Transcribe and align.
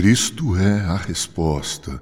Cristo 0.00 0.56
é 0.56 0.80
a 0.82 0.96
resposta. 0.96 2.00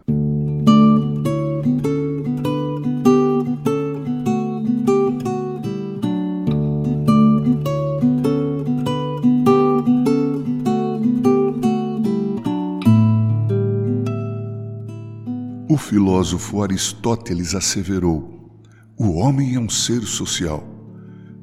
O 15.67 15.79
filósofo 15.79 16.63
Aristóteles 16.63 17.55
asseverou: 17.55 18.61
o 18.99 19.13
homem 19.15 19.55
é 19.55 19.59
um 19.59 19.71
ser 19.71 20.03
social. 20.03 20.63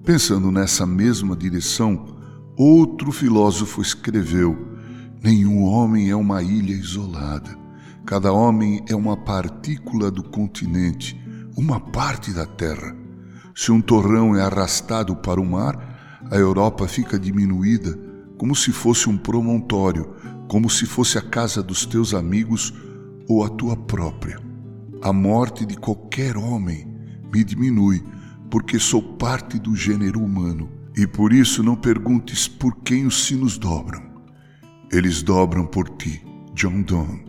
Pensando 0.05 0.51
nessa 0.51 0.85
mesma 0.85 1.35
direção, 1.35 2.15
outro 2.55 3.11
filósofo 3.11 3.81
escreveu: 3.81 4.72
Nenhum 5.23 5.63
homem 5.63 6.09
é 6.09 6.15
uma 6.17 6.43
ilha 6.43 6.73
isolada. 6.73 7.57
Cada 8.05 8.33
homem 8.33 8.83
é 8.89 8.93
uma 8.93 9.15
partícula 9.15 10.11
do 10.11 10.21
continente, 10.21 11.17
uma 11.55 11.79
parte 11.79 12.33
da 12.33 12.45
terra. 12.45 12.93
Se 13.55 13.71
um 13.71 13.79
torrão 13.79 14.35
é 14.35 14.41
arrastado 14.41 15.15
para 15.15 15.39
o 15.39 15.45
mar, 15.45 16.19
a 16.29 16.35
Europa 16.35 16.89
fica 16.89 17.17
diminuída, 17.17 17.97
como 18.37 18.53
se 18.53 18.73
fosse 18.73 19.07
um 19.07 19.17
promontório, 19.17 20.13
como 20.49 20.69
se 20.69 20.85
fosse 20.85 21.17
a 21.17 21.21
casa 21.21 21.63
dos 21.63 21.85
teus 21.85 22.13
amigos 22.13 22.73
ou 23.25 23.45
a 23.45 23.49
tua 23.49 23.77
própria. 23.77 24.37
A 25.01 25.13
morte 25.13 25.65
de 25.65 25.77
qualquer 25.77 26.35
homem 26.35 26.85
me 27.33 27.45
diminui, 27.45 28.03
porque 28.51 28.77
sou 28.77 29.01
parte 29.01 29.57
do 29.57 29.73
gênero 29.73 30.21
humano, 30.21 30.69
e 30.97 31.07
por 31.07 31.31
isso 31.31 31.63
não 31.63 31.77
perguntes 31.77 32.45
por 32.45 32.75
quem 32.83 33.05
os 33.05 33.25
sinos 33.25 33.57
dobram 33.57 34.12
eles 34.93 35.23
dobram 35.23 35.65
por 35.65 35.89
ti, 35.89 36.23
John 36.53 36.83
Donne. 36.83 37.25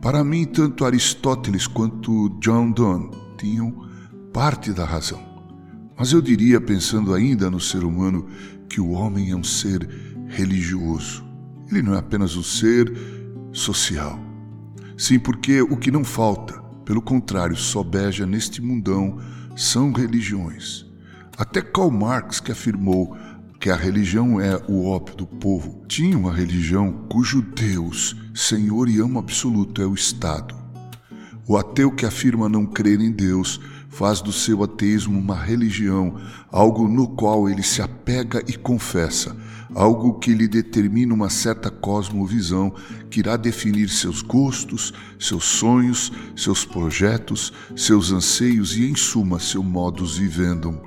Para 0.00 0.24
mim, 0.24 0.46
tanto 0.46 0.86
Aristóteles 0.86 1.66
quanto 1.66 2.30
John 2.40 2.70
Donne 2.70 3.10
tinham 3.36 3.86
parte 4.32 4.72
da 4.72 4.86
razão. 4.86 5.20
Mas 5.94 6.12
eu 6.12 6.22
diria, 6.22 6.58
pensando 6.58 7.12
ainda 7.12 7.50
no 7.50 7.60
ser 7.60 7.84
humano, 7.84 8.26
que 8.66 8.80
o 8.80 8.92
homem 8.92 9.30
é 9.30 9.36
um 9.36 9.44
ser 9.44 9.86
religioso. 10.26 11.22
Ele 11.70 11.82
não 11.82 11.94
é 11.94 11.98
apenas 11.98 12.34
um 12.34 12.42
ser 12.42 12.90
social. 13.52 14.18
Sim, 14.96 15.18
porque 15.18 15.60
o 15.60 15.76
que 15.76 15.90
não 15.90 16.02
falta, 16.02 16.62
pelo 16.86 17.02
contrário, 17.02 17.56
sobeja 17.56 18.24
neste 18.24 18.62
mundão, 18.62 19.18
são 19.54 19.92
religiões. 19.92 20.86
Até 21.36 21.60
Karl 21.60 21.90
Marx, 21.90 22.40
que 22.40 22.52
afirmou 22.52 23.14
que 23.60 23.68
a 23.68 23.76
religião 23.76 24.40
é 24.40 24.56
o 24.66 24.86
ópio 24.86 25.14
do 25.14 25.26
povo, 25.26 25.84
tinha 25.86 26.16
uma 26.16 26.32
religião 26.32 26.90
cujo 27.10 27.42
Deus, 27.42 28.16
Senhor 28.34 28.88
e 28.88 28.98
amo 28.98 29.18
absoluto, 29.18 29.82
é 29.82 29.86
o 29.86 29.92
Estado. 29.92 30.54
O 31.46 31.58
ateu 31.58 31.90
que 31.90 32.06
afirma 32.06 32.48
não 32.48 32.64
crer 32.64 32.98
em 33.02 33.12
Deus 33.12 33.60
faz 33.90 34.22
do 34.22 34.32
seu 34.32 34.62
ateísmo 34.62 35.18
uma 35.18 35.34
religião, 35.34 36.18
algo 36.50 36.88
no 36.88 37.06
qual 37.08 37.50
ele 37.50 37.62
se 37.62 37.82
apega 37.82 38.42
e 38.48 38.54
confessa, 38.54 39.36
algo 39.74 40.14
que 40.14 40.32
lhe 40.32 40.48
determina 40.48 41.12
uma 41.12 41.28
certa 41.28 41.70
cosmovisão 41.70 42.74
que 43.10 43.20
irá 43.20 43.36
definir 43.36 43.90
seus 43.90 44.22
gostos, 44.22 44.94
seus 45.18 45.44
sonhos, 45.44 46.10
seus 46.34 46.64
projetos, 46.64 47.52
seus 47.76 48.10
anseios 48.10 48.74
e, 48.74 48.88
em 48.88 48.94
suma, 48.94 49.38
seu 49.38 49.62
modus 49.62 50.16
vivendum. 50.16 50.80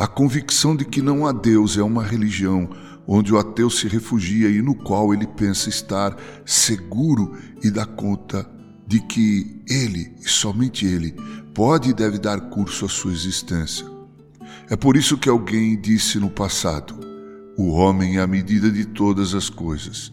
A 0.00 0.06
convicção 0.06 0.74
de 0.74 0.82
que 0.82 1.02
não 1.02 1.26
há 1.26 1.30
Deus 1.30 1.76
é 1.76 1.82
uma 1.82 2.02
religião 2.02 2.70
onde 3.06 3.34
o 3.34 3.38
ateu 3.38 3.68
se 3.68 3.86
refugia 3.86 4.48
e 4.48 4.62
no 4.62 4.74
qual 4.74 5.12
ele 5.12 5.26
pensa 5.26 5.68
estar 5.68 6.16
seguro 6.42 7.36
e 7.62 7.70
dá 7.70 7.84
conta 7.84 8.50
de 8.86 8.98
que 8.98 9.60
ele, 9.68 10.10
e 10.18 10.26
somente 10.26 10.86
ele, 10.86 11.14
pode 11.52 11.90
e 11.90 11.92
deve 11.92 12.18
dar 12.18 12.40
curso 12.48 12.86
à 12.86 12.88
sua 12.88 13.12
existência. 13.12 13.84
É 14.70 14.74
por 14.74 14.96
isso 14.96 15.18
que 15.18 15.28
alguém 15.28 15.78
disse 15.78 16.18
no 16.18 16.30
passado: 16.30 16.98
o 17.54 17.68
homem 17.68 18.16
é 18.16 18.22
a 18.22 18.26
medida 18.26 18.70
de 18.70 18.86
todas 18.86 19.34
as 19.34 19.50
coisas. 19.50 20.10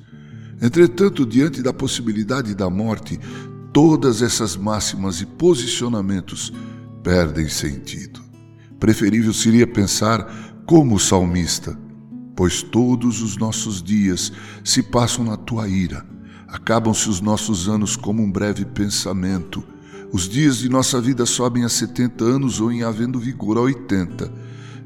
Entretanto, 0.61 1.25
diante 1.25 1.61
da 1.61 1.72
possibilidade 1.72 2.53
da 2.53 2.69
morte, 2.69 3.17
todas 3.72 4.22
essas 4.22 4.57
máximas 4.57 5.22
e 5.22 5.25
posicionamentos 5.25 6.51
perdem 7.01 7.47
sentido. 7.47 8.26
Preferível 8.79 9.33
seria 9.33 9.65
pensar 9.65 10.63
como 10.65 10.95
o 10.95 10.99
salmista, 10.99 11.77
pois 12.35 12.61
todos 12.61 13.21
os 13.21 13.38
nossos 13.38 13.81
dias 13.81 14.31
se 14.63 14.83
passam 14.83 15.25
na 15.25 15.38
tua 15.38 15.67
ira. 15.67 16.05
Acabam-se 16.47 17.09
os 17.09 17.19
nossos 17.19 17.67
anos 17.67 17.95
como 17.95 18.21
um 18.21 18.31
breve 18.31 18.66
pensamento. 18.66 19.63
Os 20.11 20.29
dias 20.29 20.59
de 20.59 20.69
nossa 20.69 21.01
vida 21.01 21.25
sobem 21.25 21.66
a 21.66 21.69
70 21.69 22.23
anos 22.23 22.61
ou 22.61 22.71
em 22.71 22.83
havendo 22.83 23.19
vigor 23.19 23.57
a 23.57 23.61
80. 23.61 24.31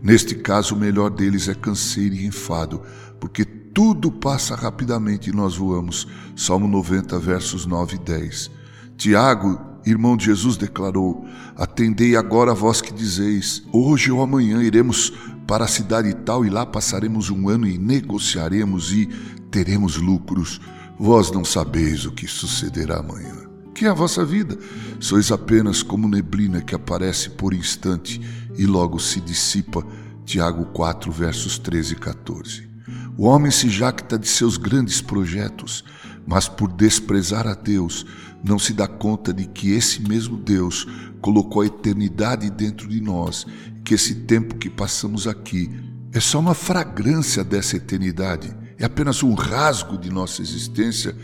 Neste 0.01 0.35
caso, 0.35 0.73
o 0.73 0.77
melhor 0.77 1.11
deles 1.11 1.47
é 1.47 1.53
canseiro 1.53 2.15
e 2.15 2.25
enfado, 2.25 2.81
porque 3.19 3.45
tudo 3.45 4.11
passa 4.11 4.55
rapidamente 4.55 5.29
e 5.29 5.33
nós 5.33 5.55
voamos. 5.55 6.07
Salmo 6.35 6.67
90, 6.67 7.19
versos 7.19 7.65
9 7.65 7.95
e 7.95 7.99
10. 7.99 8.51
Tiago 8.97 9.70
irmão 9.85 10.15
de 10.15 10.25
Jesus, 10.25 10.57
declarou: 10.57 11.25
Atendei 11.55 12.15
agora 12.15 12.51
a 12.51 12.55
vós 12.55 12.81
que 12.81 12.93
dizeis: 12.93 13.63
Hoje 13.71 14.11
ou 14.11 14.21
amanhã 14.21 14.61
iremos 14.63 15.13
para 15.47 15.65
a 15.65 15.67
cidade 15.67 16.13
tal 16.13 16.45
e 16.45 16.49
lá 16.49 16.65
passaremos 16.65 17.29
um 17.29 17.49
ano 17.49 17.67
e 17.67 17.77
negociaremos 17.77 18.91
e 18.93 19.07
teremos 19.49 19.97
lucros. 19.97 20.61
Vós 20.99 21.31
não 21.31 21.43
sabeis 21.43 22.05
o 22.05 22.11
que 22.11 22.27
sucederá 22.27 22.99
amanhã. 22.99 23.35
Que 23.73 23.85
é 23.85 23.89
a 23.89 23.93
vossa 23.93 24.23
vida? 24.23 24.57
Sois 24.99 25.31
apenas 25.31 25.81
como 25.81 26.07
neblina 26.07 26.61
que 26.61 26.75
aparece 26.75 27.31
por 27.31 27.53
instante 27.53 28.21
e 28.57 28.65
logo 28.65 28.99
se 28.99 29.19
dissipa. 29.19 29.85
Tiago 30.23 30.65
4, 30.65 31.11
versos 31.11 31.57
13 31.57 31.93
e 31.93 31.95
14. 31.95 32.69
O 33.17 33.25
homem 33.25 33.51
se 33.51 33.69
jacta 33.69 34.17
de 34.17 34.27
seus 34.27 34.55
grandes 34.55 35.01
projetos, 35.01 35.83
mas 36.25 36.47
por 36.47 36.71
desprezar 36.71 37.47
a 37.47 37.53
Deus, 37.53 38.05
não 38.43 38.57
se 38.57 38.73
dá 38.73 38.87
conta 38.87 39.33
de 39.33 39.45
que 39.45 39.71
esse 39.71 40.01
mesmo 40.01 40.37
Deus 40.37 40.87
colocou 41.21 41.61
a 41.61 41.65
eternidade 41.65 42.49
dentro 42.49 42.87
de 42.87 42.99
nós, 42.99 43.45
que 43.83 43.93
esse 43.93 44.15
tempo 44.15 44.55
que 44.55 44.69
passamos 44.69 45.27
aqui 45.27 45.69
é 46.13 46.19
só 46.19 46.39
uma 46.39 46.53
fragrância 46.53 47.43
dessa 47.43 47.77
eternidade, 47.77 48.55
é 48.77 48.85
apenas 48.85 49.23
um 49.23 49.33
rasgo 49.33 49.97
de 49.97 50.09
nossa 50.09 50.41
existência 50.41 51.15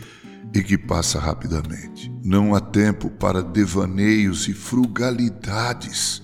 e 0.54 0.62
que 0.62 0.78
passa 0.78 1.18
rapidamente. 1.18 2.10
Não 2.24 2.54
há 2.54 2.60
tempo 2.60 3.10
para 3.10 3.42
devaneios 3.42 4.48
e 4.48 4.54
frugalidades. 4.54 6.22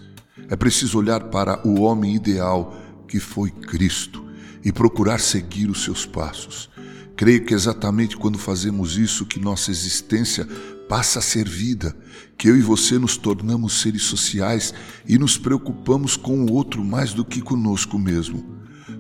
É 0.49 0.57
preciso 0.57 0.99
olhar 0.99 1.25
para 1.25 1.67
o 1.67 1.83
homem 1.83 2.15
ideal 2.15 2.75
que 3.07 3.21
foi 3.21 3.51
Cristo 3.51 4.25
e 4.65 4.73
procurar 4.73 5.21
seguir 5.21 5.69
os 5.69 5.85
seus 5.85 6.07
passos. 6.07 6.71
Creio 7.17 7.45
que 7.45 7.55
é 7.55 7.57
exatamente 7.57 8.17
quando 8.17 8.39
fazemos 8.39 8.97
isso 8.99 9.25
que 9.25 9.39
nossa 9.39 9.71
existência 9.71 10.47
passa 10.89 11.21
a 11.21 11.23
ser 11.23 11.49
vida, 11.49 11.97
que 12.37 12.49
eu 12.49 12.57
e 12.57 12.61
você 12.61 12.99
nos 12.99 13.17
tornamos 13.17 13.81
seres 13.81 14.03
sociais 14.03 14.75
e 15.07 15.17
nos 15.17 15.39
preocupamos 15.39 16.17
com 16.17 16.45
o 16.45 16.53
outro 16.53 16.85
mais 16.85 17.13
do 17.13 17.25
que 17.25 17.41
conosco 17.41 17.99
mesmo. 17.99 18.45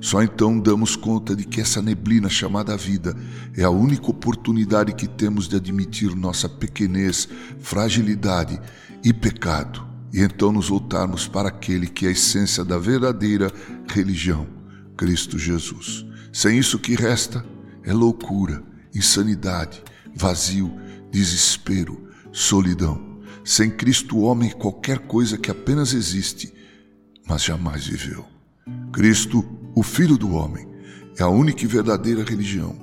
Só 0.00 0.22
então 0.22 0.60
damos 0.60 0.96
conta 0.96 1.34
de 1.34 1.44
que 1.44 1.60
essa 1.60 1.82
neblina 1.82 2.28
chamada 2.28 2.76
vida 2.76 3.16
é 3.56 3.64
a 3.64 3.70
única 3.70 4.10
oportunidade 4.10 4.94
que 4.94 5.08
temos 5.08 5.48
de 5.48 5.56
admitir 5.56 6.14
nossa 6.14 6.48
pequenez, 6.48 7.28
fragilidade 7.58 8.60
e 9.02 9.12
pecado, 9.12 9.84
e 10.12 10.20
então 10.20 10.52
nos 10.52 10.68
voltarmos 10.68 11.26
para 11.26 11.48
aquele 11.48 11.86
que 11.86 12.06
é 12.06 12.10
a 12.10 12.12
essência 12.12 12.64
da 12.64 12.78
verdadeira 12.78 13.50
religião, 13.88 14.46
Cristo 14.96 15.38
Jesus. 15.38 16.06
Sem 16.32 16.58
isso, 16.58 16.78
que 16.78 16.94
resta 16.94 17.53
é 17.84 17.92
loucura, 17.92 18.62
insanidade, 18.94 19.82
vazio 20.14 20.72
desespero, 21.14 22.08
solidão. 22.32 23.20
Sem 23.44 23.70
Cristo, 23.70 24.16
o 24.16 24.22
homem 24.22 24.50
é 24.50 24.52
qualquer 24.52 24.98
coisa 24.98 25.38
que 25.38 25.48
apenas 25.48 25.92
existe, 25.92 26.52
mas 27.24 27.44
jamais 27.44 27.86
viveu. 27.86 28.24
Cristo, 28.92 29.44
o 29.76 29.82
Filho 29.84 30.18
do 30.18 30.32
Homem, 30.32 30.66
é 31.16 31.22
a 31.22 31.28
única 31.28 31.62
e 31.62 31.68
verdadeira 31.68 32.24
religião, 32.24 32.76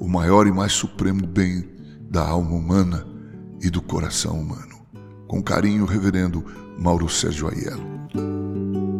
o 0.00 0.08
maior 0.08 0.46
e 0.46 0.52
mais 0.52 0.72
supremo 0.72 1.26
bem 1.26 1.68
da 2.08 2.26
alma 2.26 2.52
humana 2.52 3.06
e 3.60 3.68
do 3.68 3.82
coração 3.82 4.40
humano. 4.40 4.86
Com 5.26 5.42
carinho, 5.42 5.84
Reverendo 5.84 6.42
Mauro 6.78 7.08
Sérgio 7.08 7.48
Aiello. 7.48 8.93